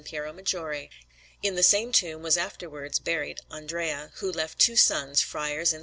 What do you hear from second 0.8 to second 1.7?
and in the